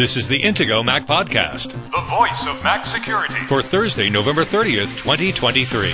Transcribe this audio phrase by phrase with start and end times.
[0.00, 3.34] This is the Intego Mac Podcast The voice of Mac security.
[3.46, 5.90] for Thursday, November 30th, 2023.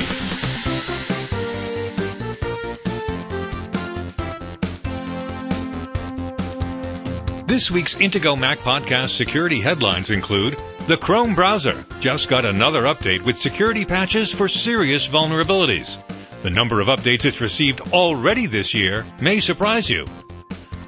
[7.47, 13.23] This week's Intego Mac Podcast security headlines include The Chrome browser just got another update
[13.23, 16.01] with security patches for serious vulnerabilities.
[16.45, 20.07] The number of updates it's received already this year may surprise you.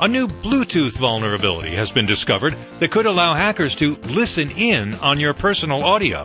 [0.00, 5.18] A new Bluetooth vulnerability has been discovered that could allow hackers to listen in on
[5.18, 6.22] your personal audio.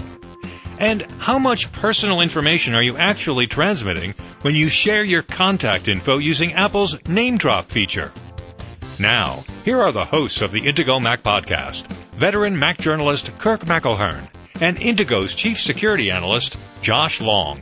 [0.77, 4.13] And how much personal information are you actually transmitting
[4.43, 8.13] when you share your contact info using Apple's NameDrop feature?
[8.99, 14.29] Now, here are the hosts of the Intego Mac podcast veteran Mac journalist Kirk McElhearn
[14.61, 17.59] and Intego's chief security analyst Josh Long.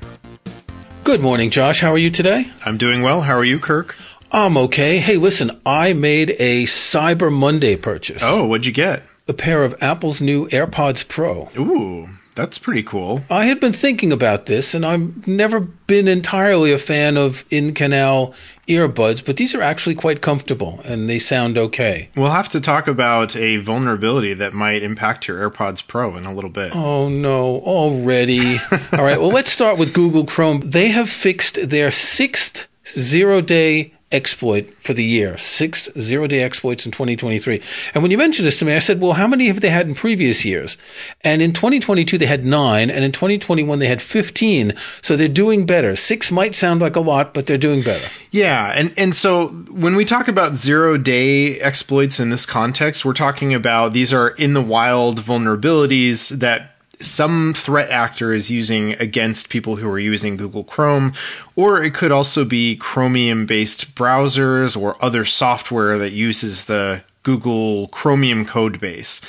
[1.05, 1.79] Good morning, Josh.
[1.79, 2.51] How are you today?
[2.65, 3.21] I'm doing well.
[3.21, 3.95] How are you, Kirk?
[4.33, 4.99] I'm okay.
[4.99, 8.21] Hey, listen, I made a Cyber Monday purchase.
[8.25, 9.03] Oh, what'd you get?
[9.27, 11.49] A pair of Apple's new AirPods Pro.
[11.59, 13.23] Ooh, that's pretty cool.
[13.29, 17.73] I had been thinking about this, and I've never been entirely a fan of in
[17.73, 18.33] canal
[18.69, 22.07] earbuds, but these are actually quite comfortable and they sound okay.
[22.15, 26.33] We'll have to talk about a vulnerability that might impact your AirPods Pro in a
[26.33, 26.73] little bit.
[26.73, 28.59] Oh no, already.
[28.93, 30.61] All right, well, let's start with Google Chrome.
[30.63, 36.85] They have fixed their sixth zero day exploit for the year, six zero day exploits
[36.85, 37.61] in 2023.
[37.93, 39.87] And when you mentioned this to me, I said, well, how many have they had
[39.87, 40.77] in previous years?
[41.23, 44.73] And in 2022, they had nine, and in 2021, they had 15.
[45.01, 45.95] So they're doing better.
[45.95, 48.07] Six might sound like a lot, but they're doing better.
[48.31, 53.13] Yeah, and and so when we talk about zero day exploits in this context, we're
[53.13, 56.70] talking about these are in the wild vulnerabilities that
[57.01, 61.13] some threat actor is using against people who are using Google Chrome,
[61.55, 67.87] or it could also be Chromium based browsers or other software that uses the Google
[67.89, 69.21] Chromium code base.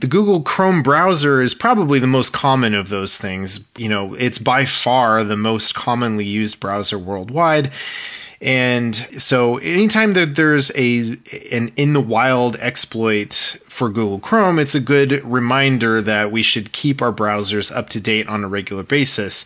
[0.00, 3.64] The Google Chrome browser is probably the most common of those things.
[3.76, 7.70] You know, it's by far the most commonly used browser worldwide.
[8.40, 11.18] And so anytime that there's a
[11.52, 16.72] an in the wild exploit for Google Chrome, it's a good reminder that we should
[16.72, 19.44] keep our browsers up to date on a regular basis.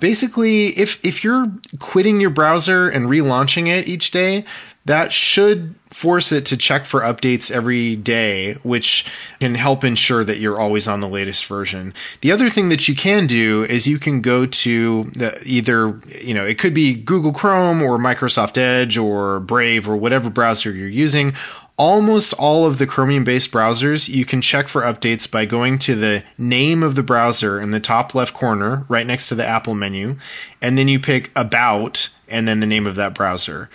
[0.00, 1.46] Basically, if if you're
[1.78, 4.44] quitting your browser and relaunching it each day,
[4.88, 9.04] that should force it to check for updates every day, which
[9.38, 11.92] can help ensure that you're always on the latest version.
[12.22, 16.32] The other thing that you can do is you can go to the, either, you
[16.32, 20.88] know, it could be Google Chrome or Microsoft Edge or Brave or whatever browser you're
[20.88, 21.34] using.
[21.76, 25.94] Almost all of the Chromium based browsers, you can check for updates by going to
[25.94, 29.74] the name of the browser in the top left corner, right next to the Apple
[29.74, 30.16] menu,
[30.62, 33.68] and then you pick About and then the name of that browser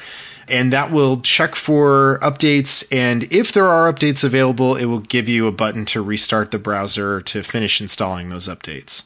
[0.47, 2.83] and that will check for updates.
[2.91, 6.59] And if there are updates available, it will give you a button to restart the
[6.59, 9.03] browser to finish installing those updates.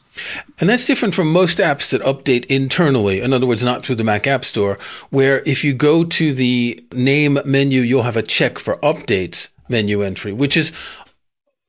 [0.60, 3.20] And that's different from most apps that update internally.
[3.20, 4.78] In other words, not through the Mac App Store,
[5.10, 10.02] where if you go to the name menu, you'll have a check for updates menu
[10.02, 10.72] entry, which is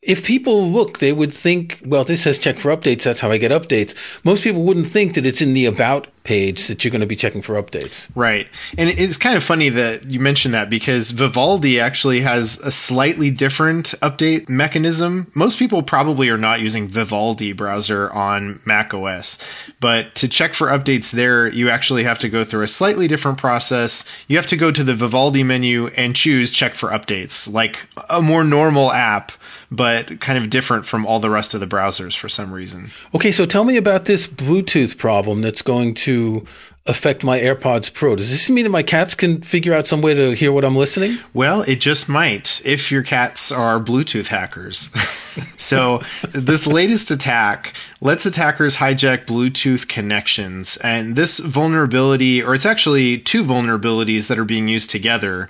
[0.01, 3.03] if people look, they would think, well, this says check for updates.
[3.03, 3.93] That's how I get updates.
[4.23, 7.15] Most people wouldn't think that it's in the about page that you're going to be
[7.15, 8.07] checking for updates.
[8.15, 8.47] Right.
[8.77, 13.31] And it's kind of funny that you mentioned that because Vivaldi actually has a slightly
[13.31, 15.31] different update mechanism.
[15.35, 19.37] Most people probably are not using Vivaldi browser on Mac OS,
[19.79, 23.37] but to check for updates there, you actually have to go through a slightly different
[23.37, 24.05] process.
[24.27, 28.21] You have to go to the Vivaldi menu and choose check for updates, like a
[28.21, 29.31] more normal app
[29.71, 32.91] but kind of different from all the rest of the browsers for some reason.
[33.13, 36.45] Okay, so tell me about this Bluetooth problem that's going to
[36.89, 38.15] affect my AirPods Pro.
[38.15, 40.75] Does this mean that my cats can figure out some way to hear what I'm
[40.75, 41.19] listening?
[41.33, 44.89] Well, it just might if your cats are Bluetooth hackers.
[45.57, 46.01] so,
[46.31, 50.77] this latest attack lets attackers hijack Bluetooth connections.
[50.77, 55.47] And this vulnerability, or it's actually two vulnerabilities that are being used together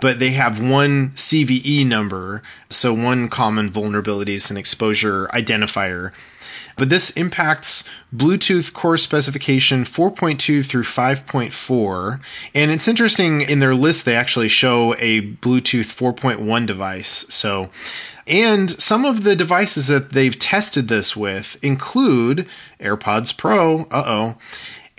[0.00, 6.12] but they have one CVE number, so one common vulnerability is an exposure identifier.
[6.76, 7.84] But this impacts
[8.14, 12.20] Bluetooth core specification 4.2 through 5.4.
[12.54, 17.26] And it's interesting in their list, they actually show a Bluetooth 4.1 device.
[17.28, 17.68] So,
[18.26, 22.46] and some of the devices that they've tested this with include
[22.80, 24.38] AirPods Pro, uh oh,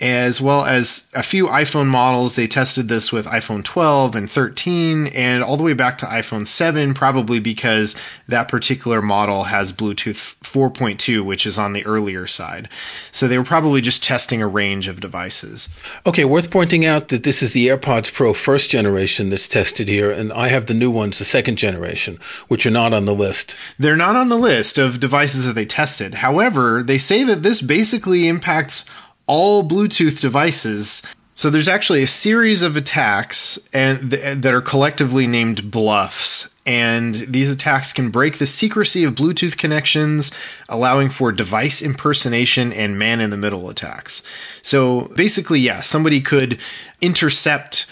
[0.02, 2.34] as well as a few iPhone models.
[2.34, 6.44] They tested this with iPhone 12 and 13 and all the way back to iPhone
[6.44, 7.94] 7, probably because
[8.26, 12.68] that particular model has Bluetooth 4.2, which is on the earlier side.
[13.12, 15.68] So they were probably just testing a range of devices.
[16.04, 20.10] Okay, worth pointing out that this is the AirPods Pro first generation that's tested here,
[20.10, 22.18] and I have the new ones, the second generation,
[22.48, 23.56] which are not on the list.
[23.78, 26.14] They're not on the list of devices that they tested.
[26.14, 28.84] However, they say that this basically impacts
[29.32, 31.00] all Bluetooth devices.
[31.34, 36.52] So there's actually a series of attacks and th- that are collectively named BLUFFS.
[36.66, 40.32] And these attacks can break the secrecy of Bluetooth connections,
[40.68, 44.22] allowing for device impersonation and man in the middle attacks.
[44.60, 46.60] So basically, yeah, somebody could
[47.00, 47.86] intercept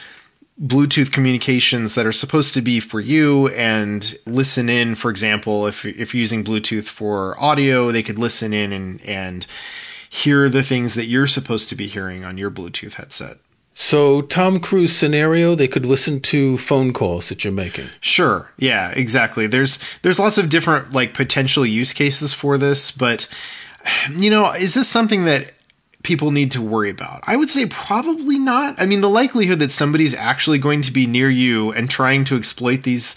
[0.63, 4.95] Bluetooth communications that are supposed to be for you and listen in.
[4.95, 9.47] For example, if if you're using Bluetooth for audio, they could listen in and and
[10.11, 13.39] hear the things that you're supposed to be hearing on your Bluetooth headset.
[13.73, 17.87] So, Tom Cruise scenario, they could listen to phone calls that you're making.
[18.01, 18.51] Sure.
[18.59, 19.47] Yeah, exactly.
[19.47, 23.29] There's there's lots of different like potential use cases for this, but
[24.11, 25.55] you know, is this something that
[26.03, 27.23] people need to worry about?
[27.27, 28.81] I would say probably not.
[28.81, 32.37] I mean, the likelihood that somebody's actually going to be near you and trying to
[32.37, 33.15] exploit these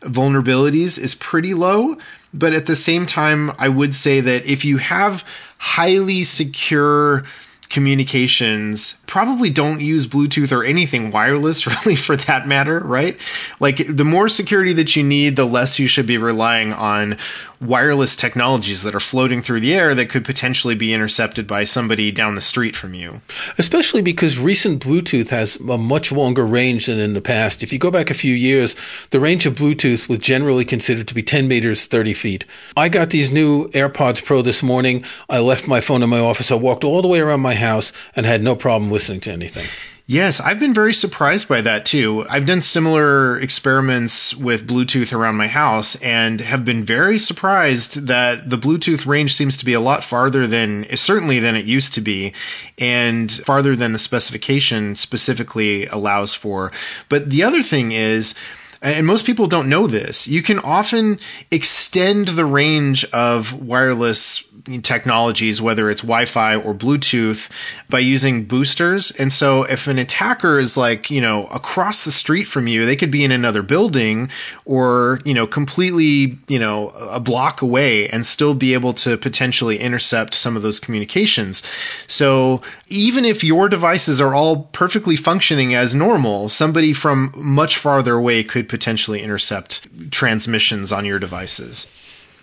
[0.00, 1.98] vulnerabilities is pretty low,
[2.32, 5.24] but at the same time, I would say that if you have
[5.58, 7.24] highly secure
[7.68, 13.18] communications probably don't use bluetooth or anything wireless really for that matter right?
[13.60, 17.16] Like the more security that you need the less you should be relying on
[17.60, 22.10] wireless technologies that are floating through the air that could potentially be intercepted by somebody
[22.12, 23.20] down the street from you
[23.58, 27.62] Especially because recent Bluetooth has a much longer range than in the past.
[27.62, 28.76] If you go back a few years,
[29.10, 32.44] the range of Bluetooth was generally considered to be 10 meters, 30 feet.
[32.76, 35.04] I got these new AirPods Pro this morning.
[35.28, 36.50] I left my phone in my office.
[36.50, 39.66] I walked all the way around my house and had no problem listening to anything.
[40.08, 42.24] Yes, I've been very surprised by that too.
[42.30, 48.48] I've done similar experiments with Bluetooth around my house and have been very surprised that
[48.48, 52.00] the Bluetooth range seems to be a lot farther than certainly than it used to
[52.00, 52.32] be
[52.78, 56.70] and farther than the specification specifically allows for.
[57.08, 58.36] But the other thing is
[58.82, 61.18] and most people don't know this, you can often
[61.50, 64.46] extend the range of wireless
[64.82, 67.50] technologies, whether it's Wi Fi or Bluetooth,
[67.88, 69.10] by using boosters.
[69.12, 72.96] And so if an attacker is like, you know, across the street from you, they
[72.96, 74.28] could be in another building
[74.64, 79.78] or, you know, completely, you know, a block away and still be able to potentially
[79.78, 81.62] intercept some of those communications.
[82.06, 88.14] So even if your devices are all perfectly functioning as normal, somebody from much farther
[88.14, 91.86] away could potentially intercept transmissions on your devices.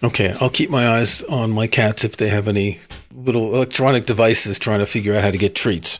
[0.04, 2.80] Okay, I'll keep my eyes on my cats if they have any
[3.16, 6.00] little electronic devices trying to figure out how to get treats.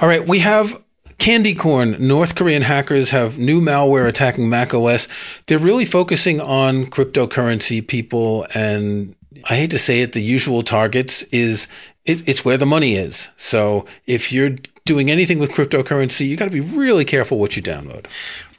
[0.00, 0.80] All right, we have
[1.18, 1.98] KandyKorn.
[1.98, 5.08] North Korean hackers have new malware attacking Mac OS.
[5.46, 9.16] They're really focusing on cryptocurrency people and
[9.48, 11.68] I hate to say it, the usual targets is
[12.04, 13.28] it, it's where the money is.
[13.36, 17.62] So if you're doing anything with cryptocurrency, you got to be really careful what you
[17.62, 18.06] download.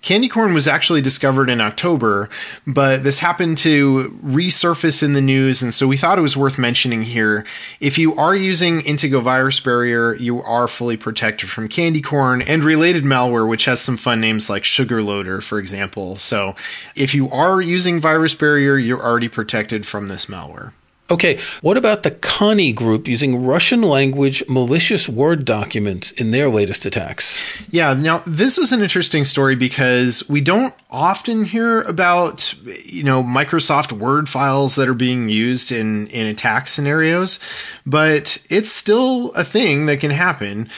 [0.02, 2.28] KandyKorn was actually discovered in October,
[2.66, 6.58] but this happened to resurface in the news, and so we thought it was worth
[6.58, 7.46] mentioning here.
[7.80, 13.48] If you are using Intego VirusBarrier, you are fully protected from KandyKorn and related malware,
[13.48, 16.18] which has some fun names like SugarLoader, for example.
[16.18, 16.56] So
[16.96, 20.74] if you are using VirusBarrier, you're already protected from this malware.
[21.12, 26.86] Okay, what about the Konni group using Russian language malicious Word documents in their latest
[26.86, 27.38] attacks?
[27.70, 32.54] Yeah, now this is an interesting story because we don't often hear about,
[32.86, 37.42] you know, Microsoft Word files that are being used in in attack scenarios,
[37.86, 40.70] but it's still a thing that can happen.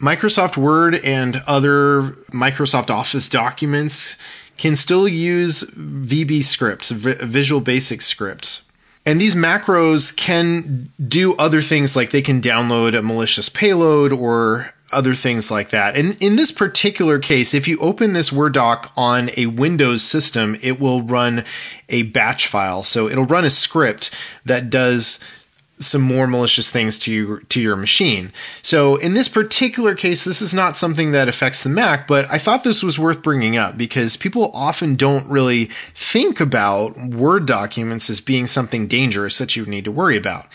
[0.00, 4.16] Microsoft Word and other Microsoft Office documents
[4.56, 8.63] can still use VB scripts, Visual Basic scripts.
[9.06, 14.72] And these macros can do other things like they can download a malicious payload or
[14.92, 15.96] other things like that.
[15.96, 20.56] And in this particular case, if you open this Word doc on a Windows system,
[20.62, 21.44] it will run
[21.88, 22.82] a batch file.
[22.82, 25.20] So it'll run a script that does
[25.78, 28.32] some more malicious things to your to your machine.
[28.62, 32.38] So in this particular case, this is not something that affects the Mac, but I
[32.38, 38.08] thought this was worth bringing up because people often don't really think about Word documents
[38.08, 40.46] as being something dangerous that you need to worry about.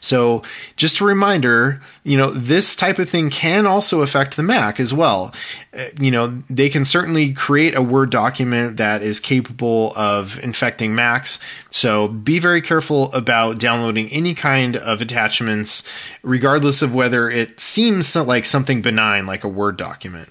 [0.00, 0.42] So
[0.76, 4.94] just a reminder, you know, this type of thing can also affect the Mac as
[4.94, 5.34] well.
[5.76, 10.94] Uh, you know, they can certainly create a Word document that is capable of infecting
[10.94, 11.38] Macs.
[11.70, 15.82] So be very careful about downloading any kind kind of attachments,
[16.22, 20.28] regardless of whether it seems like something benign, like a Word document.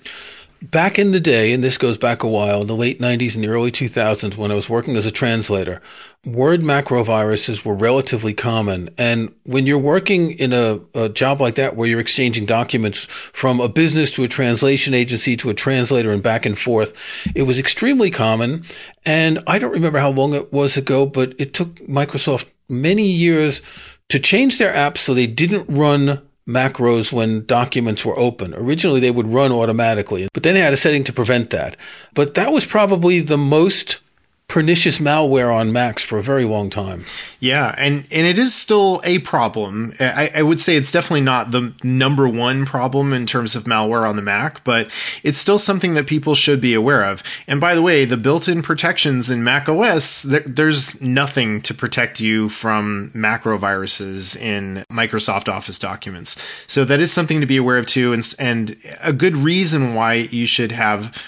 [0.60, 3.44] Back in the day, and this goes back a while, in the late 90s and
[3.44, 5.82] the early 2000s, when I was working as a translator,
[6.26, 8.90] word macro viruses were relatively common.
[8.98, 13.60] And when you're working in a, a, job like that, where you're exchanging documents from
[13.60, 16.92] a business to a translation agency to a translator and back and forth,
[17.36, 18.64] it was extremely common.
[19.06, 23.62] And I don't remember how long it was ago, but it took Microsoft many years
[24.10, 28.54] to change their apps so they didn't run macros when documents were open.
[28.54, 31.76] Originally, they would run automatically, but then they had a setting to prevent that.
[32.14, 34.00] But that was probably the most
[34.48, 37.04] pernicious malware on Macs for a very long time.
[37.40, 39.94] Yeah, and and it is still a problem.
[40.00, 44.10] I, I, would say it's definitely not the number one problem in terms of malware
[44.10, 44.90] on the Mac, but
[45.22, 47.24] it's still something that people should be aware of.
[47.46, 52.22] And by the way, the built-in protections in Mac OS, there, there's nothing to protect
[52.22, 56.42] you from macro viruses in Microsoft Office documents.
[56.68, 60.14] So that is something to be aware of too, and and a good reason why
[60.14, 61.22] you should have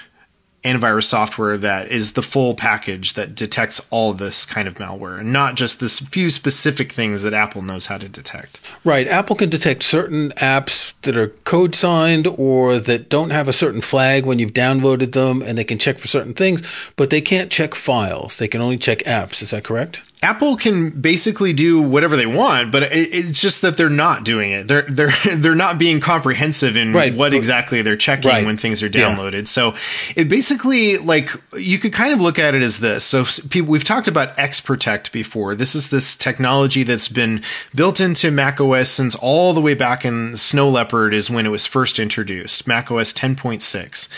[0.63, 5.31] antivirus software that is the full package that detects all this kind of malware and
[5.31, 8.59] not just this few specific things that Apple knows how to detect.
[8.83, 9.07] Right.
[9.07, 13.81] Apple can detect certain apps that are code signed or that don't have a certain
[13.81, 16.61] flag when you've downloaded them and they can check for certain things,
[16.95, 18.37] but they can't check files.
[18.37, 19.41] They can only check apps.
[19.41, 20.01] Is that correct?
[20.21, 24.67] Apple can basically do whatever they want, but it's just that they're not doing it.
[24.67, 27.15] They're they're they're not being comprehensive in right.
[27.15, 28.45] what exactly they're checking right.
[28.45, 29.33] when things are downloaded.
[29.33, 29.43] Yeah.
[29.45, 29.75] So
[30.17, 33.05] it basically like you could kind of look at it as this.
[33.05, 35.55] So people we've talked about XProtect before.
[35.55, 37.41] This is this technology that's been
[37.73, 41.65] built into macOS since all the way back in Snow Leopard is when it was
[41.65, 44.09] first introduced, macOS 10.6.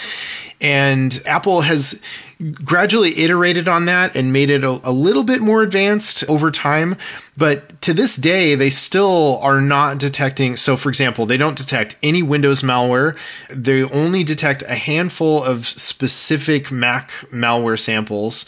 [0.62, 2.02] And Apple has
[2.54, 6.96] gradually iterated on that and made it a, a, little bit more advanced over time.
[7.38, 10.56] But to this day, they still are not detecting.
[10.56, 13.18] So, for example, they don't detect any Windows malware.
[13.50, 18.46] They only detect a handful of specific Mac malware samples.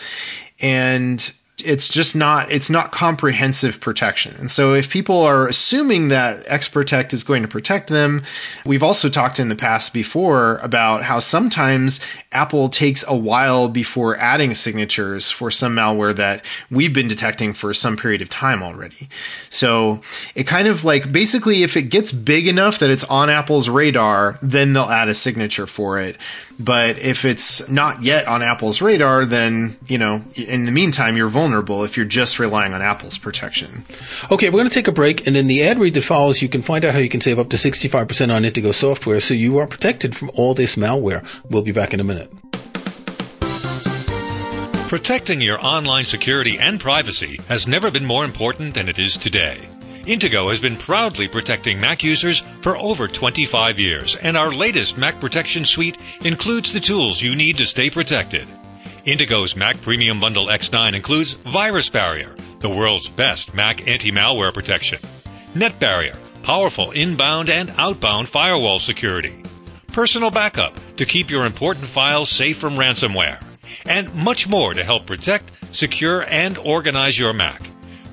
[0.59, 4.33] And it's just not it's not comprehensive protection.
[4.39, 8.23] And so if people are assuming that XProtect is going to protect them,
[8.65, 11.99] we've also talked in the past before about how sometimes
[12.31, 17.71] Apple takes a while before adding signatures for some malware that we've been detecting for
[17.73, 19.07] some period of time already.
[19.51, 20.01] So
[20.33, 24.39] it kind of like basically if it gets big enough that it's on Apple's radar,
[24.41, 26.17] then they'll add a signature for it.
[26.59, 31.27] But if it's not yet on Apple's radar, then, you know, in the meantime, you're
[31.27, 31.42] vulnerable
[31.83, 33.85] if you're just relying on Apple's protection.
[34.31, 35.27] Okay, we're going to take a break.
[35.27, 37.39] And in the ad read that follows, you can find out how you can save
[37.39, 41.25] up to 65% on Intego software so you are protected from all this malware.
[41.49, 42.31] We'll be back in a minute.
[44.87, 49.67] Protecting your online security and privacy has never been more important than it is today.
[50.05, 55.19] Intego has been proudly protecting Mac users for over 25 years, and our latest Mac
[55.19, 58.45] Protection Suite includes the tools you need to stay protected.
[59.05, 64.97] Intego's Mac Premium Bundle X9 includes VirusBarrier, the world's best Mac anti-malware protection,
[65.53, 69.43] NetBarrier, powerful inbound and outbound firewall security,
[69.87, 73.43] Personal Backup to keep your important files safe from ransomware,
[73.85, 77.61] and much more to help protect, secure, and organize your Mac.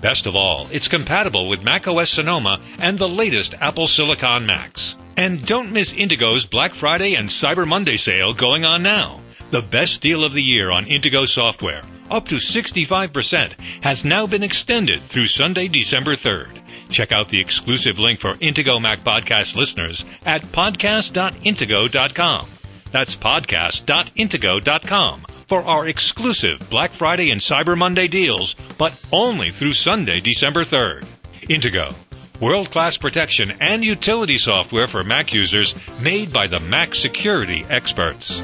[0.00, 4.96] Best of all, it's compatible with macOS Sonoma and the latest Apple Silicon Macs.
[5.16, 9.20] And don't miss Intego's Black Friday and Cyber Monday sale going on now.
[9.50, 14.44] The best deal of the year on Intego software, up to 65%, has now been
[14.44, 16.60] extended through Sunday, December 3rd.
[16.88, 22.46] Check out the exclusive link for Intego Mac podcast listeners at podcast.intego.com.
[22.92, 30.20] That's podcast.intego.com for our exclusive Black Friday and Cyber Monday deals, but only through Sunday,
[30.20, 31.04] December 3rd.
[31.48, 31.92] Intego,
[32.40, 38.40] world class protection and utility software for Mac users made by the Mac security experts.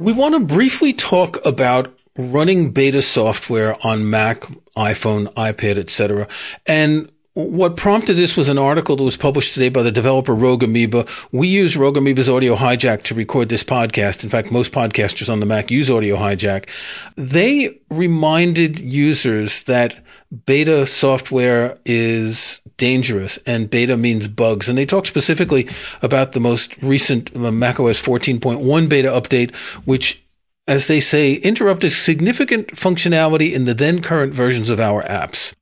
[0.00, 6.26] We want to briefly talk about running beta software on Mac, iPhone, iPad, etc.
[6.66, 10.62] And what prompted this was an article that was published today by the developer Rogue
[10.62, 11.04] Amoeba.
[11.32, 14.24] We use Rogue Amoeba's Audio Hijack to record this podcast.
[14.24, 16.70] In fact, most podcasters on the Mac use Audio Hijack.
[17.16, 20.02] They reminded users that
[20.46, 24.68] beta software is dangerous and beta means bugs.
[24.68, 25.68] And they talk specifically
[26.00, 30.24] about the most recent uh, macOS 14.1 beta update, which
[30.66, 35.52] as they say, interrupted significant functionality in the then current versions of our apps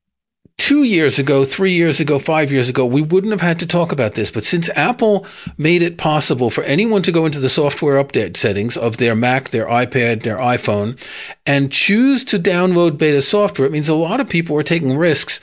[0.59, 3.91] two years ago, three years ago, five years ago, we wouldn't have had to talk
[3.93, 4.31] about this.
[4.31, 5.25] But since Apple
[5.57, 9.49] made it possible for anyone to go into the software update settings of their Mac,
[9.49, 11.01] their iPad, their iPhone,
[11.47, 15.41] and choose to download beta software, it means a lot of people are taking risks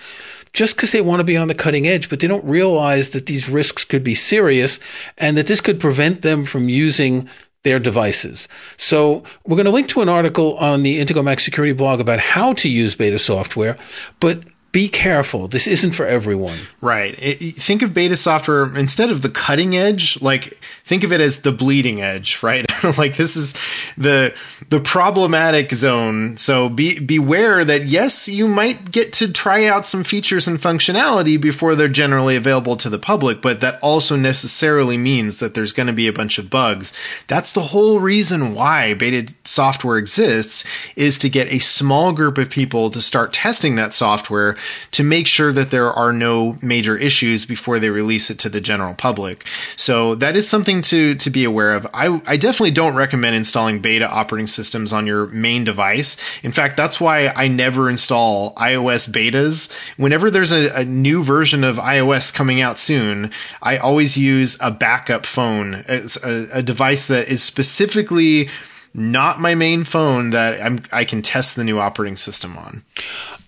[0.56, 3.26] just because they want to be on the cutting edge, but they don't realize that
[3.26, 4.80] these risks could be serious
[5.18, 7.30] and that this could prevent them from using
[7.64, 8.48] their devices.
[8.78, 12.20] So we're going to link to an article on the Intego Mac Security blog about
[12.20, 13.78] how to use beta software,
[14.22, 14.44] but
[14.76, 15.48] be careful.
[15.48, 16.58] This isn't for everyone.
[16.82, 17.16] Right.
[17.18, 21.44] It, think of beta software instead of the cutting edge, like think of it as
[21.44, 22.66] the bleeding edge, right?
[22.98, 23.54] like this is
[23.96, 24.36] the
[24.68, 26.36] the problematic zone.
[26.36, 31.40] So be beware that yes, you might get to try out some features and functionality
[31.40, 35.88] before they're generally available to the public, but that also necessarily means that there's going
[35.88, 36.92] to be a bunch of bugs.
[37.28, 40.66] That's the whole reason why beta software exists
[40.98, 44.58] is to get a small group of people to start testing that software
[44.92, 48.62] to make sure that there are no major issues before they release it to the
[48.62, 49.46] general public.
[49.76, 51.88] So that is something to, to be aware of.
[51.94, 56.18] I, I definitely don't recommend installing beta operating systems on your main device.
[56.44, 59.72] In fact, that's why I never install iOS betas.
[59.98, 63.32] Whenever there's a, a new version of iOS coming out soon,
[63.62, 66.08] I always use a backup phone, a,
[66.54, 68.50] a device that is specifically
[68.94, 72.84] not my main phone that I'm, I can test the new operating system on.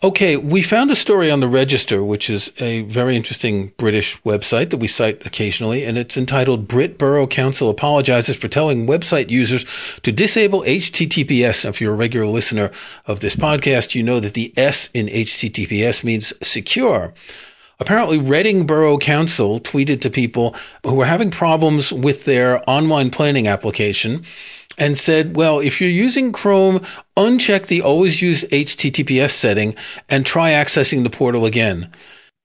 [0.04, 4.70] Okay, we found a story on the Register, which is a very interesting British website
[4.70, 9.66] that we cite occasionally, and it's entitled Brit Borough Council Apologizes for Telling Website Users
[10.04, 11.64] to Disable HTTPS.
[11.64, 12.70] Now, if you're a regular listener
[13.08, 17.12] of this podcast, you know that the S in HTTPS means secure.
[17.80, 23.48] Apparently, Reading Borough Council tweeted to people who were having problems with their online planning
[23.48, 24.24] application
[24.78, 29.76] and said, well, if you're using Chrome, uncheck the always use HTTPS setting
[30.10, 31.90] and try accessing the portal again.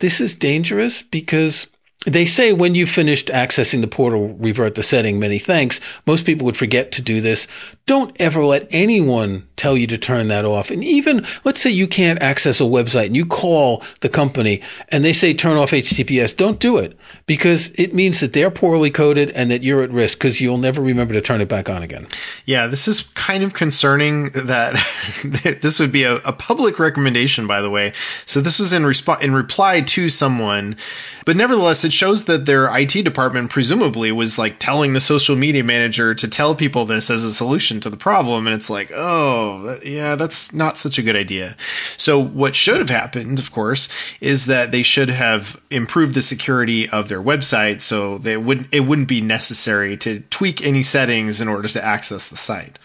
[0.01, 1.69] This is dangerous because
[2.07, 5.21] they say when you've finished accessing the portal, revert the setting.
[5.21, 5.81] Many thanks.
[6.07, 7.47] Most people would forget to do this.
[7.87, 10.73] Don't ever let anyone tell you to turn that off.
[10.73, 15.05] And even let's say you can't access a website and you call the company and
[15.05, 16.37] they say turn off HTTPS.
[16.37, 20.19] Don't do it because it means that they're poorly coded and that you're at risk
[20.19, 22.09] because you'll never remember to turn it back on again.
[22.45, 24.75] Yeah, this is kind of concerning that
[25.63, 27.93] this would be a, a, public recommendation, by the way.
[28.27, 30.77] So this was in response in reply to someone,
[31.25, 35.63] but nevertheless, it shows that their IT department presumably was like telling the social media
[35.63, 39.79] manager to tell people this as a solution to the problem, and it's like, oh,
[39.85, 41.57] yeah, that's not such a good idea.
[41.97, 43.89] So what should have happened, of course,
[44.21, 48.81] is that they should have improved the security of their website so they wouldn't it
[48.81, 52.79] wouldn't be necessary to tweak any settings in order to access the site.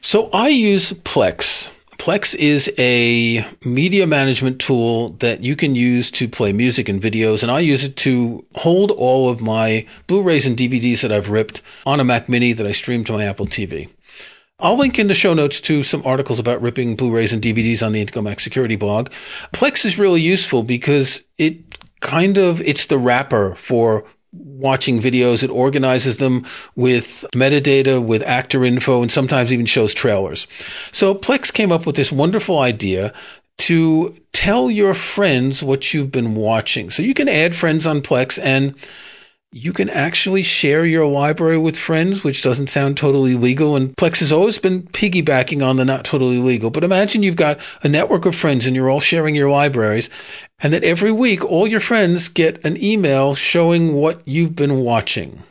[0.00, 1.70] So I use Plex.
[1.98, 7.42] Plex is a media management tool that you can use to play music and videos,
[7.42, 11.62] and I use it to hold all of my Blu-rays and DVDs that I've ripped
[11.86, 13.88] on a Mac Mini that I stream to my Apple TV.
[14.64, 17.92] I'll link in the show notes to some articles about ripping Blu-rays and DVDs on
[17.92, 19.10] the Intego security blog.
[19.52, 25.44] Plex is really useful because it kind of, it's the wrapper for watching videos.
[25.44, 26.46] It organizes them
[26.76, 30.46] with metadata, with actor info, and sometimes even shows trailers.
[30.92, 33.12] So Plex came up with this wonderful idea
[33.58, 36.88] to tell your friends what you've been watching.
[36.88, 38.74] So you can add friends on Plex and
[39.56, 43.76] you can actually share your library with friends, which doesn't sound totally legal.
[43.76, 46.70] And Plex has always been piggybacking on the not totally legal.
[46.70, 50.10] But imagine you've got a network of friends and you're all sharing your libraries
[50.58, 55.44] and that every week all your friends get an email showing what you've been watching.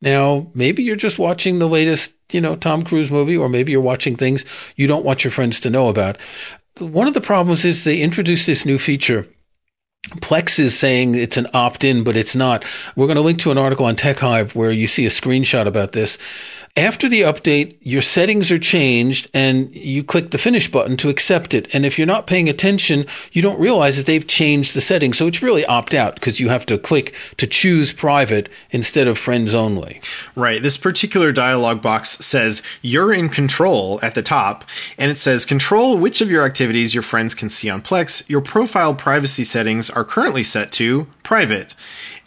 [0.00, 3.80] Now, maybe you're just watching the latest, you know, Tom Cruise movie, or maybe you're
[3.80, 4.44] watching things
[4.76, 6.18] you don't want your friends to know about.
[6.78, 9.26] One of the problems is they introduced this new feature
[10.06, 12.64] Plex is saying it's an opt in, but it's not.
[12.96, 15.92] We're going to link to an article on TechHive where you see a screenshot about
[15.92, 16.18] this.
[16.78, 21.52] After the update, your settings are changed and you click the finish button to accept
[21.52, 21.74] it.
[21.74, 25.18] And if you're not paying attention, you don't realize that they've changed the settings.
[25.18, 29.18] So it's really opt out because you have to click to choose private instead of
[29.18, 30.00] friends only.
[30.36, 30.62] Right.
[30.62, 34.64] This particular dialog box says you're in control at the top
[34.96, 38.30] and it says control which of your activities your friends can see on Plex.
[38.30, 41.74] Your profile privacy settings are currently set to private.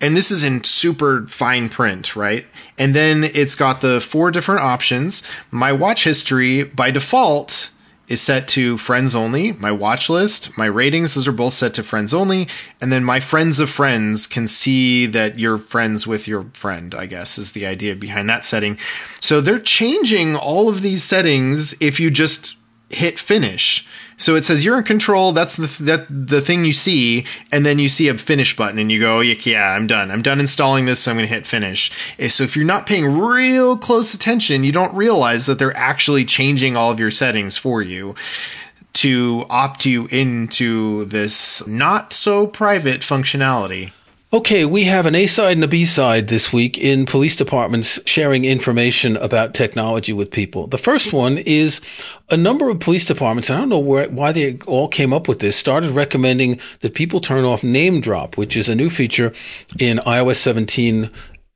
[0.02, 2.46] And this is in super fine print, right?
[2.78, 5.22] And then it's got the four different options.
[5.52, 7.70] My watch history by default
[8.08, 9.54] is set to friends only.
[9.54, 12.50] My watch list, my ratings, those are both set to friends only.
[12.82, 17.06] And then my friends of friends can see that you're friends with your friend, I
[17.06, 18.78] guess is the idea behind that setting.
[19.22, 22.58] So they're changing all of these settings if you just
[22.90, 23.88] hit finish.
[24.18, 25.32] So it says you're in control.
[25.32, 28.92] That's the that the thing you see, and then you see a finish button, and
[28.92, 30.12] you go, yeah, I'm done.
[30.12, 31.02] I'm done installing this.
[31.02, 31.92] So I'm going to hit finish.
[32.20, 36.26] Eh, so if you're not paying real close attention, you don't realize that they're actually
[36.26, 38.16] changing all of your settings for you
[38.94, 43.92] to opt you into this not so private functionality.
[44.34, 48.00] Okay, we have an A side and a B side this week in police departments
[48.06, 50.68] sharing information about technology with people.
[50.68, 51.82] The first one is
[52.30, 55.40] a number of police departments, I don't know where, why they all came up with
[55.42, 59.34] this, started recommending that people turn off NameDrop, which is a new feature
[59.82, 61.10] in iOS 17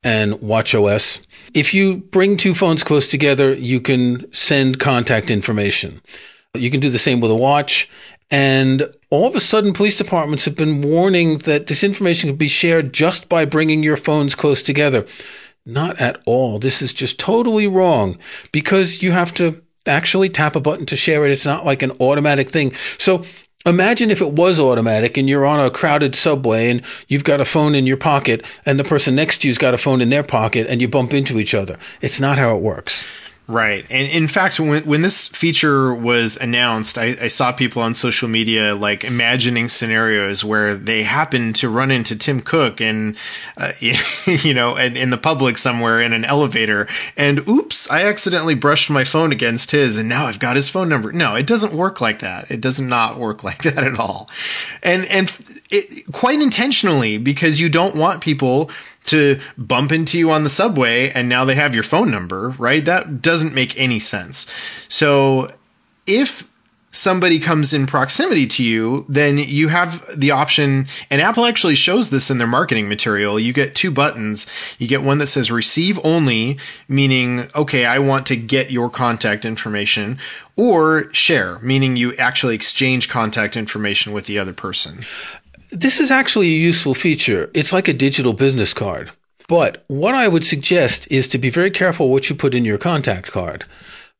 [0.04, 1.20] and WatchOS.
[1.54, 6.02] If you bring two phones close together, you can send contact information.
[6.52, 7.88] You can do the same with a watch.
[8.30, 12.48] And all of a sudden, police departments have been warning that this information can be
[12.48, 15.06] shared just by bringing your phones close together.
[15.64, 16.58] Not at all.
[16.58, 18.18] This is just totally wrong
[18.52, 21.30] because you have to actually tap a button to share it.
[21.30, 22.72] It's not like an automatic thing.
[22.98, 23.24] So
[23.64, 27.44] imagine if it was automatic and you're on a crowded subway and you've got a
[27.44, 30.22] phone in your pocket and the person next to you's got a phone in their
[30.22, 31.78] pocket and you bump into each other.
[32.00, 33.06] It's not how it works.
[33.48, 33.86] Right.
[33.90, 38.28] And in fact, when, when this feature was announced, I, I, saw people on social
[38.28, 43.16] media like imagining scenarios where they happen to run into Tim Cook and,
[43.56, 46.88] uh, you know, and in the public somewhere in an elevator.
[47.16, 50.88] And oops, I accidentally brushed my phone against his and now I've got his phone
[50.88, 51.12] number.
[51.12, 52.50] No, it doesn't work like that.
[52.50, 54.28] It does not work like that at all.
[54.82, 55.36] And, and
[55.70, 58.70] it, quite intentionally because you don't want people
[59.06, 62.84] to bump into you on the subway and now they have your phone number, right?
[62.84, 64.46] That doesn't make any sense.
[64.88, 65.52] So
[66.06, 66.48] if
[66.96, 72.08] somebody comes in proximity to you, then you have the option, and Apple actually shows
[72.08, 73.38] this in their marketing material.
[73.38, 74.46] You get two buttons.
[74.78, 79.44] You get one that says receive only, meaning, okay, I want to get your contact
[79.44, 80.18] information,
[80.56, 85.00] or share, meaning you actually exchange contact information with the other person.
[85.78, 87.50] This is actually a useful feature.
[87.52, 89.10] It's like a digital business card.
[89.46, 92.78] But what I would suggest is to be very careful what you put in your
[92.78, 93.66] contact card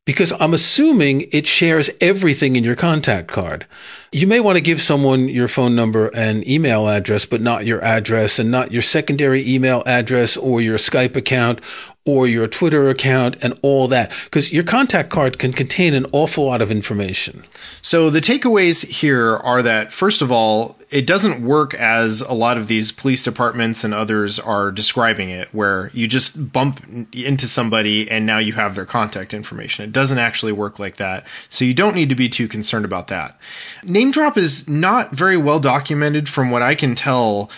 [0.05, 3.65] because I'm assuming it shares everything in your contact card.
[4.11, 7.83] You may want to give someone your phone number and email address, but not your
[7.83, 11.59] address and not your secondary email address or your Skype account
[12.05, 16.45] or your Twitter account and all that because your contact card can contain an awful
[16.45, 17.43] lot of information.
[17.81, 22.57] So the takeaways here are that first of all, it doesn't work as a lot
[22.57, 26.81] of these police departments and others are describing it where you just bump
[27.13, 29.83] into somebody and now you have their contact information.
[29.83, 31.27] It doesn't actually work like that.
[31.49, 33.37] So you don't need to be too concerned about that.
[33.83, 37.51] NameDrop is not very well documented from what I can tell.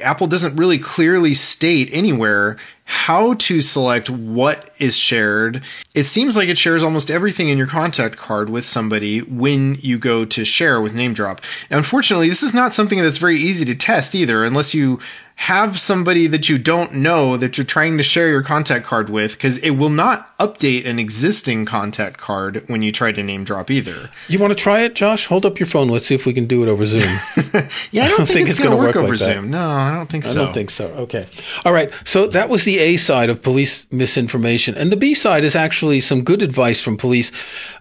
[0.00, 2.56] Apple doesn't really clearly state anywhere
[2.88, 5.60] how to select what is shared.
[5.92, 9.98] It seems like it shares almost everything in your contact card with somebody when you
[9.98, 11.40] go to share with name NameDrop.
[11.68, 15.00] Unfortunately, this is not something that's very easy to test either, unless you
[15.36, 19.32] have somebody that you don't know that you're trying to share your contact card with
[19.32, 23.70] because it will not update an existing contact card when you try to name drop
[23.70, 24.10] either.
[24.28, 25.26] You want to try it, Josh?
[25.26, 25.88] Hold up your phone.
[25.88, 27.02] Let's see if we can do it over Zoom.
[27.06, 27.60] yeah, I don't,
[27.94, 29.50] I don't think, think, it's, it's going to work, work, over like Zoom.
[29.50, 30.42] No, I don't think so.
[30.42, 30.86] I don't think so.
[30.86, 31.26] Okay.
[31.64, 31.92] All right.
[32.04, 34.74] So that was the A side of police misinformation.
[34.74, 37.30] And the B side is actually some good advice from police.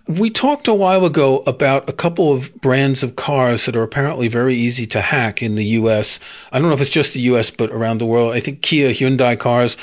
[0.07, 4.27] We talked a while ago about a couple of brands of cars that are apparently
[4.27, 6.19] very easy to hack in the US.
[6.51, 8.33] I don't know if it's just the US, but around the world.
[8.33, 9.77] I think Kia, Hyundai cars.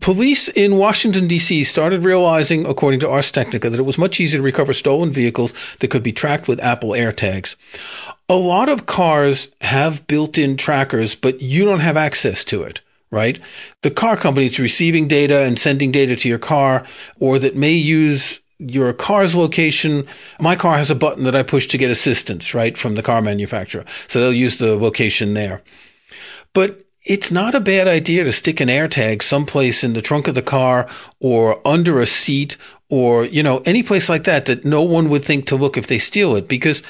[0.00, 1.64] Police in Washington, D.C.
[1.64, 5.54] started realizing, according to Ars Technica, that it was much easier to recover stolen vehicles
[5.80, 7.56] that could be tracked with Apple AirTags.
[8.28, 12.80] A lot of cars have built in trackers, but you don't have access to it
[13.10, 13.40] right?
[13.82, 16.84] The car company is receiving data and sending data to your car,
[17.20, 20.06] or that may use your car's location.
[20.40, 23.20] My car has a button that I push to get assistance, right, from the car
[23.20, 23.84] manufacturer.
[24.08, 25.62] So they'll use the location there.
[26.52, 30.34] But it's not a bad idea to stick an AirTag someplace in the trunk of
[30.34, 30.88] the car
[31.20, 32.56] or under a seat
[32.88, 35.86] or, you know, any place like that that no one would think to look if
[35.86, 36.82] they steal it because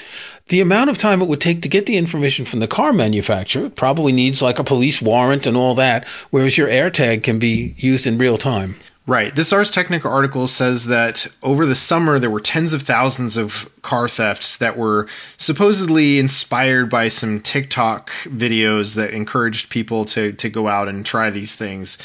[0.48, 3.68] the amount of time it would take to get the information from the car manufacturer
[3.68, 8.06] probably needs like a police warrant and all that, whereas your AirTag can be used
[8.06, 8.76] in real time.
[9.08, 9.32] Right.
[9.32, 13.70] This Ars Technica article says that over the summer there were tens of thousands of
[13.82, 20.48] car thefts that were supposedly inspired by some TikTok videos that encouraged people to to
[20.48, 21.98] go out and try these things.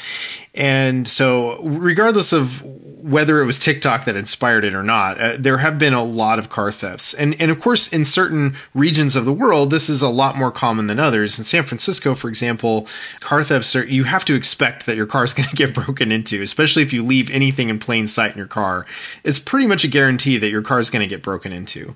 [0.54, 2.62] And so, regardless of
[3.02, 6.38] whether it was TikTok that inspired it or not, uh, there have been a lot
[6.38, 7.12] of car thefts.
[7.12, 10.52] And, and of course, in certain regions of the world, this is a lot more
[10.52, 11.36] common than others.
[11.38, 12.86] In San Francisco, for example,
[13.18, 16.12] car thefts are, you have to expect that your car is going to get broken
[16.12, 18.86] into, especially if you leave anything in plain sight in your car.
[19.24, 21.94] It's pretty much a guarantee that your car is going to get broken into.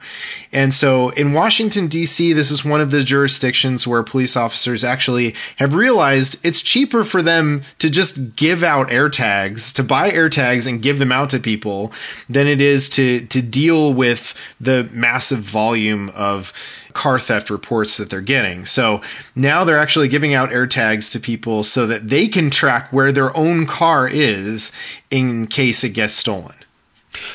[0.52, 5.34] And so in Washington, D.C., this is one of the jurisdictions where police officers actually
[5.56, 10.80] have realized it's cheaper for them to just give out AirTags, to buy AirTags and
[10.80, 11.92] give them out to people
[12.28, 16.52] than it is to to deal with the massive volume of
[16.92, 18.64] car theft reports that they're getting.
[18.64, 19.02] So
[19.34, 23.36] now they're actually giving out AirTags to people so that they can track where their
[23.36, 24.70] own car is
[25.10, 26.54] in case it gets stolen.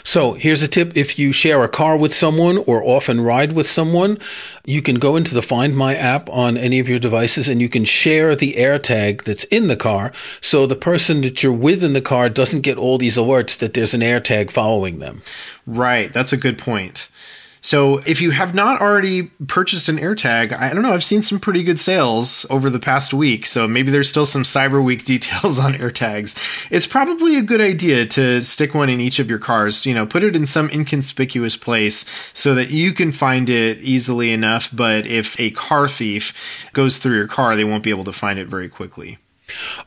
[0.03, 0.95] So here's a tip.
[0.95, 4.17] If you share a car with someone or often ride with someone,
[4.65, 7.69] you can go into the Find My app on any of your devices and you
[7.69, 10.11] can share the AirTag that's in the car.
[10.39, 13.73] So the person that you're with in the car doesn't get all these alerts that
[13.73, 15.21] there's an AirTag following them.
[15.67, 16.11] Right.
[16.11, 17.09] That's a good point.
[17.61, 21.39] So if you have not already purchased an AirTag, I don't know, I've seen some
[21.39, 23.45] pretty good sales over the past week.
[23.45, 26.35] So maybe there's still some Cyber Week details on AirTags.
[26.71, 30.07] It's probably a good idea to stick one in each of your cars, you know,
[30.07, 34.69] put it in some inconspicuous place so that you can find it easily enough.
[34.73, 38.39] But if a car thief goes through your car, they won't be able to find
[38.39, 39.19] it very quickly.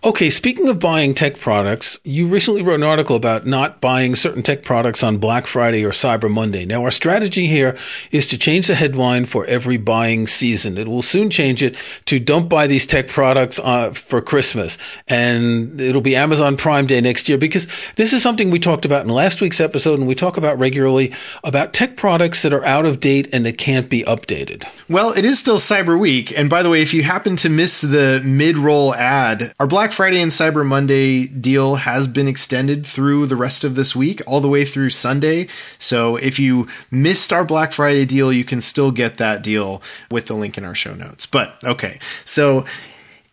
[0.03, 4.42] Okay, speaking of buying tech products, you recently wrote an article about not buying certain
[4.42, 6.66] tech products on Black Friday or Cyber Monday.
[6.66, 7.77] Now, our strategy here
[8.11, 10.77] is to change the headline for every buying season.
[10.77, 14.77] It will soon change it to don't buy these tech products uh, for Christmas.
[15.09, 19.05] And it'll be Amazon Prime Day next year because this is something we talked about
[19.05, 22.85] in last week's episode and we talk about regularly about tech products that are out
[22.85, 24.66] of date and that can't be updated.
[24.88, 26.37] Well, it is still Cyber Week.
[26.37, 29.92] And by the way, if you happen to miss the mid roll ad, our Black
[29.92, 34.40] Friday and Cyber Monday deal has been extended through the rest of this week, all
[34.40, 35.46] the way through Sunday.
[35.78, 40.26] So if you missed our Black Friday deal, you can still get that deal with
[40.26, 41.24] the link in our show notes.
[41.24, 42.64] But okay, so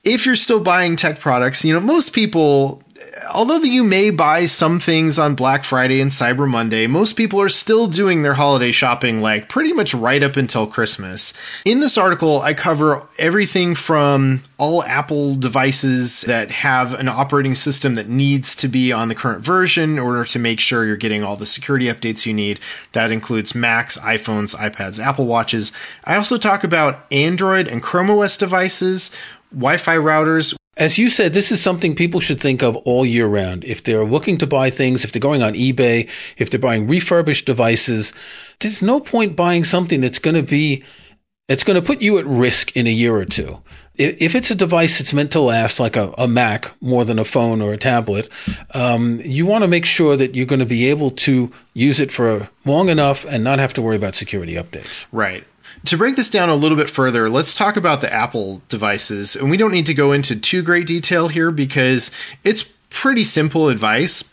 [0.03, 2.83] if you're still buying tech products, you know, most people
[3.29, 7.49] although you may buy some things on Black Friday and Cyber Monday, most people are
[7.49, 11.33] still doing their holiday shopping like pretty much right up until Christmas.
[11.65, 17.95] In this article, I cover everything from all Apple devices that have an operating system
[17.95, 21.23] that needs to be on the current version in order to make sure you're getting
[21.23, 22.59] all the security updates you need.
[22.93, 25.71] That includes Macs, iPhones, iPads, Apple Watches.
[26.03, 29.15] I also talk about Android and Chrome OS devices,
[29.51, 33.27] Wi Fi routers, as you said, this is something people should think of all year
[33.27, 33.65] round.
[33.65, 37.45] If they're looking to buy things, if they're going on eBay, if they're buying refurbished
[37.45, 38.13] devices,
[38.59, 40.83] there's no point buying something that's going to be,
[41.49, 43.61] it's going to put you at risk in a year or two.
[43.95, 47.25] If it's a device that's meant to last, like a, a Mac more than a
[47.25, 48.29] phone or a tablet,
[48.73, 52.11] um, you want to make sure that you're going to be able to use it
[52.11, 55.05] for long enough and not have to worry about security updates.
[55.11, 55.43] Right.
[55.85, 59.35] To break this down a little bit further, let's talk about the Apple devices.
[59.35, 62.11] And we don't need to go into too great detail here because
[62.43, 64.30] it's pretty simple advice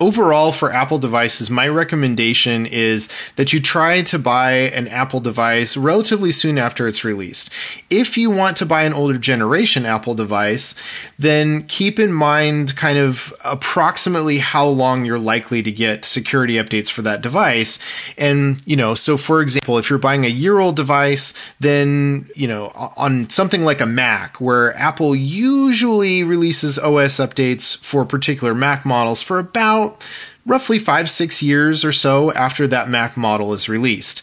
[0.00, 5.76] overall for Apple devices, my recommendation is that you try to buy an Apple device
[5.76, 7.50] relatively soon after it's released.
[7.90, 10.74] If you want to buy an older generation Apple device,
[11.18, 16.90] then keep in mind kind of approximately how long you're likely to get security updates
[16.90, 17.78] for that device.
[18.16, 22.46] And, you know, so for example, if you're buying a year old device, then, you
[22.46, 28.86] know, on something like a Mac, where Apple usually releases OS updates for particular Mac
[28.86, 30.04] models for about about
[30.46, 34.22] roughly five, six years or so after that Mac model is released.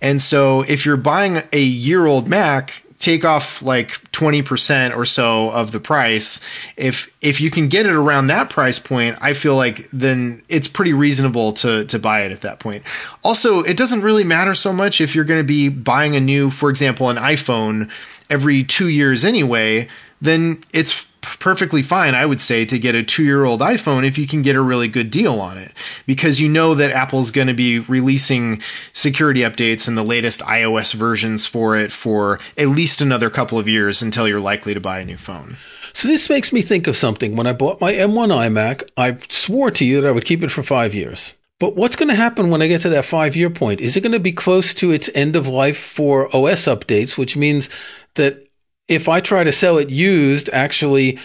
[0.00, 5.50] And so if you're buying a year old Mac, take off like 20% or so
[5.50, 6.40] of the price
[6.76, 10.66] if if you can get it around that price point i feel like then it's
[10.66, 12.82] pretty reasonable to to buy it at that point
[13.22, 16.50] also it doesn't really matter so much if you're going to be buying a new
[16.50, 17.88] for example an iphone
[18.30, 19.86] every 2 years anyway
[20.20, 21.04] then it's
[21.40, 24.42] perfectly fine, I would say, to get a two year old iPhone if you can
[24.42, 25.74] get a really good deal on it.
[26.06, 28.60] Because you know that Apple's going to be releasing
[28.92, 33.68] security updates and the latest iOS versions for it for at least another couple of
[33.68, 35.56] years until you're likely to buy a new phone.
[35.92, 37.34] So this makes me think of something.
[37.34, 40.50] When I bought my M1 iMac, I swore to you that I would keep it
[40.50, 41.34] for five years.
[41.58, 43.80] But what's going to happen when I get to that five year point?
[43.80, 47.36] Is it going to be close to its end of life for OS updates, which
[47.36, 47.68] means
[48.14, 48.47] that
[48.88, 51.18] if I try to sell it used, actually,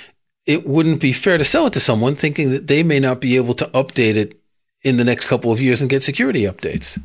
[0.46, 3.38] it wouldn't be fair to sell it to someone thinking that they may not be
[3.38, 4.40] able to update it
[4.84, 7.02] in the next couple of years and get security updates.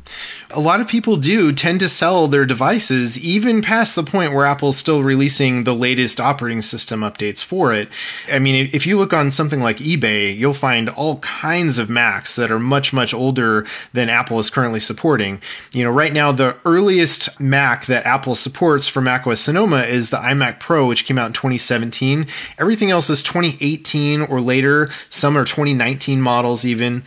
[0.51, 4.45] A lot of people do tend to sell their devices even past the point where
[4.45, 7.87] Apple's still releasing the latest operating system updates for it.
[8.29, 12.35] I mean, if you look on something like eBay, you'll find all kinds of Macs
[12.35, 15.39] that are much, much older than Apple is currently supporting.
[15.71, 20.17] You know, right now, the earliest Mac that Apple supports for macOS Sonoma is the
[20.17, 22.27] iMac Pro, which came out in 2017.
[22.57, 24.89] Everything else is 2018 or later.
[25.09, 27.03] Some are 2019 models, even.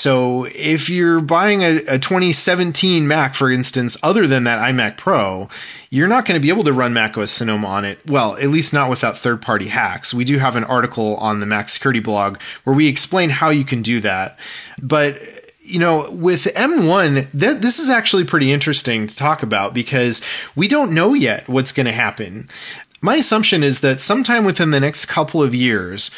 [0.00, 5.46] So if you're buying a, a 2017 Mac, for instance, other than that iMac Pro,
[5.90, 7.98] you're not going to be able to run macOS Sonoma on it.
[8.06, 10.14] Well, at least not without third party hacks.
[10.14, 13.62] We do have an article on the Mac Security blog where we explain how you
[13.62, 14.38] can do that.
[14.82, 15.20] But
[15.60, 20.22] you know, with M1, th- this is actually pretty interesting to talk about because
[20.56, 22.48] we don't know yet what's going to happen.
[23.02, 26.10] My assumption is that sometime within the next couple of years,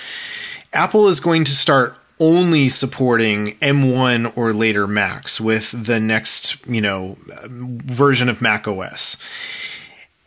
[0.72, 6.80] Apple is going to start only supporting M1 or later Macs with the next, you
[6.80, 7.16] know,
[7.48, 9.16] version of Mac OS.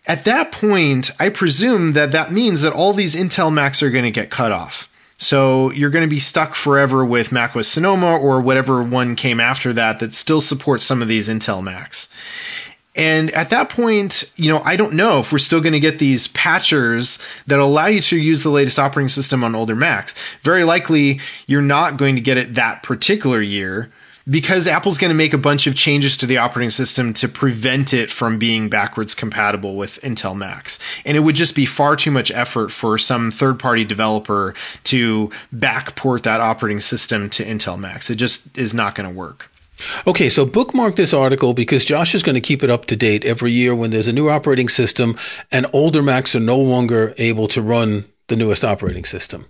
[0.07, 4.03] At that point, I presume that that means that all these Intel Macs are going
[4.03, 4.91] to get cut off.
[5.17, 9.71] So you're going to be stuck forever with macOS Sonoma or whatever one came after
[9.73, 12.09] that that still supports some of these Intel Macs.
[12.95, 15.99] And at that point, you know, I don't know if we're still going to get
[15.99, 20.15] these patchers that allow you to use the latest operating system on older Macs.
[20.41, 23.91] Very likely, you're not going to get it that particular year
[24.27, 27.93] because Apple's going to make a bunch of changes to the operating system to prevent
[27.93, 30.79] it from being backwards compatible with Intel Macs.
[31.05, 34.55] And it would just be far too much effort for some third party developer
[34.85, 38.09] to backport that operating system to Intel Macs.
[38.09, 39.51] It just is not going to work.
[40.07, 43.25] Okay, so bookmark this article because Josh is going to keep it up to date
[43.25, 45.17] every year when there's a new operating system
[45.51, 49.45] and older Macs are no longer able to run the newest operating system.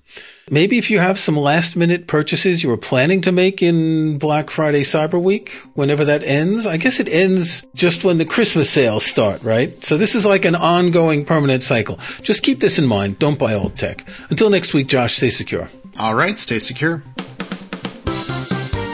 [0.50, 4.50] Maybe if you have some last minute purchases you were planning to make in Black
[4.50, 9.06] Friday Cyber Week, whenever that ends, I guess it ends just when the Christmas sales
[9.06, 9.82] start, right?
[9.84, 12.00] So this is like an ongoing permanent cycle.
[12.22, 13.18] Just keep this in mind.
[13.18, 14.06] Don't buy old tech.
[14.30, 15.70] Until next week, Josh, stay secure.
[15.98, 17.02] All right, stay secure.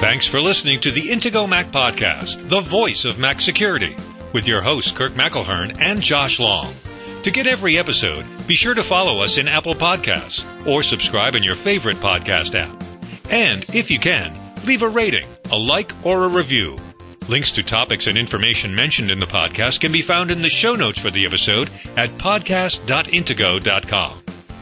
[0.02, 3.96] Thanks for listening to the Intego Mac Podcast, the voice of Mac security,
[4.34, 6.74] with your hosts Kirk McElhearn and Josh Long.
[7.22, 11.44] To get every episode, be sure to follow us in Apple Podcasts or subscribe in
[11.44, 12.82] your favorite podcast app.
[13.30, 14.36] And if you can,
[14.66, 16.78] leave a rating, a like, or a review.
[17.28, 20.74] Links to topics and information mentioned in the podcast can be found in the show
[20.74, 24.21] notes for the episode at podcast.intego.com.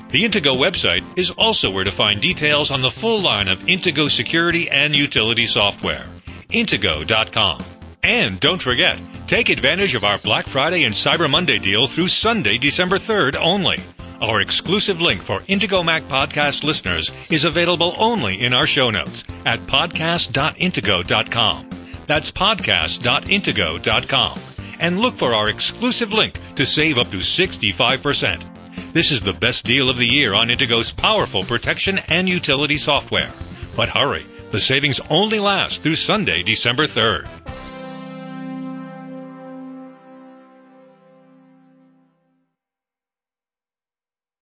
[0.09, 4.09] The Intego website is also where to find details on the full line of Intego
[4.09, 6.05] security and utility software.
[6.49, 7.59] Intego.com.
[8.01, 12.57] And don't forget, take advantage of our Black Friday and Cyber Monday deal through Sunday,
[12.57, 13.77] December 3rd only.
[14.19, 19.23] Our exclusive link for Intego Mac podcast listeners is available only in our show notes
[19.45, 21.69] at podcast.intego.com.
[22.07, 24.39] That's podcast.intego.com.
[24.79, 28.58] And look for our exclusive link to save up to 65%.
[28.91, 33.31] This is the best deal of the year on Intego's powerful protection and utility software.
[33.75, 37.38] But hurry, the savings only last through Sunday, December 3rd.